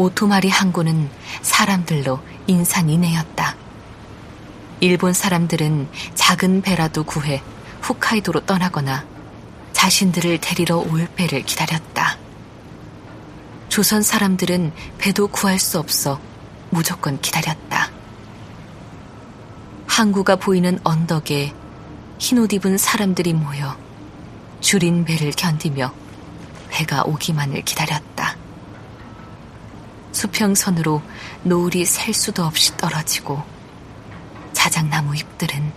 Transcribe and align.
오토마리 0.00 0.48
항구는 0.48 1.10
사람들로 1.42 2.20
인산인해였다. 2.46 3.54
일본 4.80 5.12
사람들은 5.12 5.90
작은 6.14 6.62
배라도 6.62 7.04
구해 7.04 7.42
홋카이도로 7.86 8.46
떠나거나 8.46 9.04
자신들을 9.74 10.38
데리러 10.40 10.78
올 10.78 11.06
배를 11.16 11.42
기다렸다. 11.42 12.16
조선 13.68 14.02
사람들은 14.02 14.72
배도 14.96 15.28
구할 15.28 15.58
수 15.58 15.78
없어 15.78 16.18
무조건 16.70 17.20
기다렸다. 17.20 17.90
항구가 19.86 20.36
보이는 20.36 20.80
언덕에 20.82 21.52
흰옷 22.18 22.54
입은 22.54 22.78
사람들이 22.78 23.34
모여 23.34 23.76
줄인 24.62 25.04
배를 25.04 25.32
견디며 25.32 25.92
배가 26.70 27.02
오기만을 27.02 27.60
기다렸다. 27.66 28.39
수평선으로 30.20 31.00
노을이 31.44 31.86
셀 31.86 32.12
수도 32.12 32.44
없이 32.44 32.76
떨어지고 32.76 33.42
자작나무 34.52 35.16
잎들은 35.16 35.72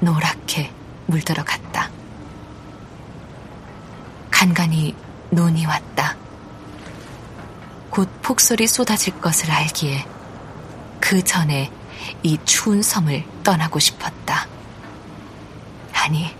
노랗게 0.00 0.72
물들어 1.04 1.44
갔다. 1.44 1.90
간간히 4.30 4.96
눈이 5.30 5.66
왔다. 5.66 6.16
곧 7.90 8.08
폭설이 8.22 8.66
쏟아질 8.66 9.20
것을 9.20 9.50
알기에 9.50 10.06
그 10.98 11.22
전에 11.22 11.70
이 12.22 12.38
추운 12.46 12.80
섬을 12.80 13.24
떠나고 13.44 13.78
싶었다. 13.78 14.46
아니, 15.92 16.34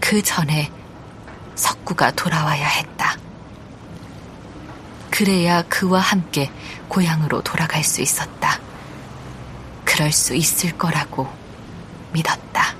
그 0.00 0.22
전에 0.22 0.70
석구가 1.56 2.12
돌아와야 2.12 2.66
했다. 2.66 3.16
그래야 5.18 5.62
그와 5.62 5.98
함께 5.98 6.48
고향으로 6.86 7.42
돌아갈 7.42 7.82
수 7.82 8.00
있었다. 8.00 8.60
그럴 9.84 10.12
수 10.12 10.36
있을 10.36 10.78
거라고 10.78 11.26
믿었다. 12.12 12.76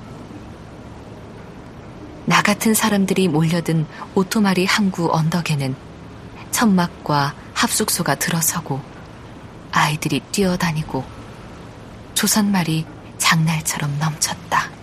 나 2.27 2.41
같은 2.41 2.75
사람들이 2.75 3.27
몰려든 3.27 3.89
오토마리 4.15 4.67
항구 4.67 5.13
언덕에는 5.13 5.75
천막과 6.53 7.35
합숙소가 7.55 8.15
들어서고 8.15 8.81
아이들이 9.73 10.21
뛰어다니고 10.31 11.05
조선말이 12.15 12.87
장날처럼 13.19 13.99
넘쳤다. 13.99 14.78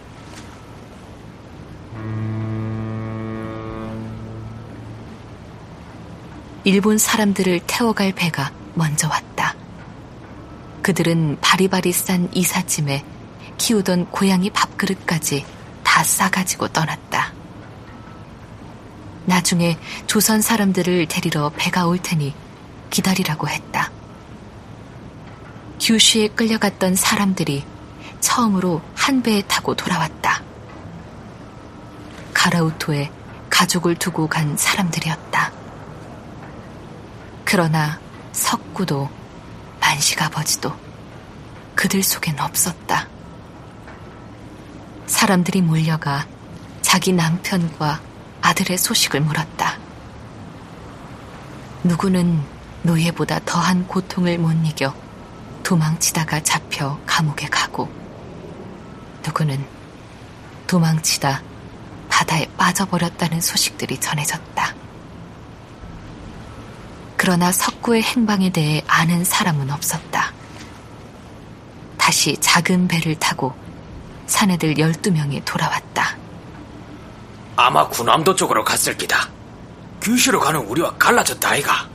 일본 6.67 6.97
사람들을 6.97 7.59
태워갈 7.67 8.11
배가 8.11 8.52
먼저 8.73 9.08
왔다. 9.08 9.53
그들은 10.81 11.38
바리바리 11.39 11.91
싼 11.91 12.27
이삿짐에 12.33 13.05
키우던 13.59 14.08
고양이 14.09 14.49
밥그릇까지 14.49 15.45
다 15.83 16.03
싸가지고 16.03 16.69
떠났다. 16.69 17.33
나중에 19.25 19.77
조선 20.08 20.41
사람들을 20.41 21.08
데리러 21.08 21.52
배가 21.55 21.86
올 21.86 21.99
테니 21.99 22.33
기다리라고 22.89 23.47
했다. 23.47 23.91
규슈에 25.80 26.30
끌려갔던 26.30 26.95
사람들이 26.95 27.63
처음으로 28.21 28.81
한 28.95 29.21
배에 29.21 29.43
타고 29.43 29.75
돌아왔다. 29.75 30.41
가라우토에 32.33 33.11
가족을 33.52 33.93
두고 33.93 34.27
간 34.27 34.58
사람들이었다. 34.58 35.55
그러나 37.45 37.99
석구도 38.33 39.09
만식 39.79 40.21
아버지도 40.21 40.75
그들 41.75 42.03
속엔 42.03 42.39
없었다. 42.39 43.07
사람들이 45.05 45.61
몰려가 45.61 46.25
자기 46.81 47.14
남편과 47.14 48.02
아들의 48.42 48.77
소식을 48.77 49.21
물었다. 49.21 49.77
누구는 51.83 52.43
노예보다 52.83 53.39
더한 53.45 53.87
고통을 53.87 54.39
못 54.39 54.52
이겨 54.65 54.93
도망치다가 55.64 56.41
잡혀 56.43 56.99
감옥에 57.05 57.47
가고, 57.47 57.91
누구는 59.25 59.65
도망치다 60.67 61.41
바다에 62.09 62.47
빠져버렸다는 62.58 63.41
소식들이 63.41 63.99
전해졌다. 63.99 64.84
그러나 67.25 67.52
석구의 67.52 68.03
행방에 68.03 68.52
대해 68.52 68.83
아는 68.86 69.23
사람은 69.23 69.71
없었다. 69.71 70.31
다시 71.97 72.37
작은 72.39 72.87
배를 72.87 73.15
타고 73.15 73.52
사내들 74.27 74.75
12명이 74.75 75.41
돌아왔다. 75.43 76.17
아마 77.55 77.89
군함도 77.89 78.35
쪽으로 78.35 78.64
갔을 78.64 78.95
기다. 78.95 79.27
규슈로 80.02 80.39
가는 80.39 80.59
우리와 80.59 80.97
갈라졌다 80.99 81.49
아이가. 81.49 81.89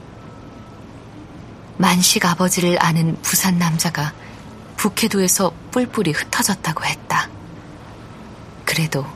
만식 1.78 2.26
아버지를 2.26 2.76
아는 2.84 3.16
부산 3.22 3.56
남자가 3.56 4.12
북해도에서 4.78 5.52
뿔뿔이 5.70 6.10
흩어졌다고 6.10 6.84
했다. 6.86 7.28
그래도 8.64 9.06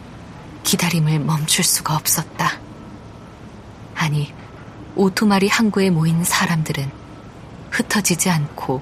기다림을 0.62 1.19
멈출 1.19 1.64
수가 1.64 1.97
없었다. 1.97 2.60
아니, 3.97 4.32
오토마리 4.97 5.49
항구에 5.49 5.91
모인 5.91 6.22
사람들은 6.22 6.91
흩어지지 7.71 8.31
않고 8.31 8.81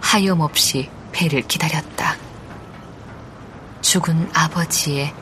하염없이 0.00 0.90
배를 1.12 1.42
기다렸다. 1.42 2.16
죽은 3.80 4.28
아버지의 4.32 5.14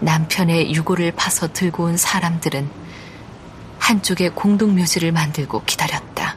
남편의 0.00 0.74
유골을 0.74 1.12
파서 1.12 1.52
들고 1.52 1.84
온 1.84 1.96
사람들은 1.96 2.70
한쪽에 3.78 4.30
공동묘지를 4.30 5.12
만들고 5.12 5.64
기다렸다. 5.64 6.36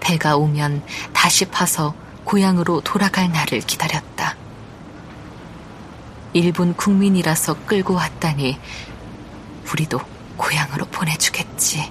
배가 0.00 0.36
오면 0.36 0.82
다시 1.12 1.44
파서 1.46 1.94
고향으로 2.24 2.80
돌아갈 2.80 3.30
날을 3.30 3.60
기다렸다. 3.60 4.36
일본 6.32 6.74
국민이라서 6.74 7.66
끌고 7.66 7.94
왔다니 7.94 8.58
우리도 9.70 10.13
고향으로 10.44 10.84
보내주겠지. 10.86 11.90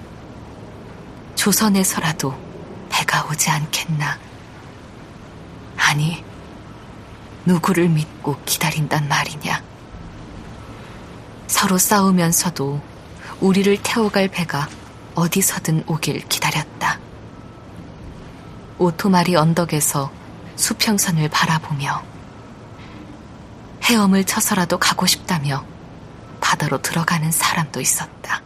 조선에서라도 1.34 2.38
배가 2.90 3.26
오지 3.26 3.50
않겠나. 3.50 4.20
아니, 5.76 6.24
누구를 7.46 7.90
믿고 7.90 8.40
기다린단 8.46 9.08
말이냐. 9.08 9.64
서로 11.48 11.80
싸우면서도 11.80 12.80
우리를 13.42 13.76
태워갈 13.82 14.28
배가 14.28 14.70
어디서든 15.16 15.86
오길 15.88 16.28
기다렸다. 16.28 17.00
오토마리 18.78 19.36
언덕에서 19.36 20.12
수평선을 20.56 21.30
바라보며 21.30 22.04
헤엄을 23.84 24.26
쳐서라도 24.26 24.78
가고 24.78 25.08
싶다며 25.08 25.73
바다로 26.64 26.82
들어가는 26.82 27.32
사람도 27.32 27.82
있었다. 27.82 28.42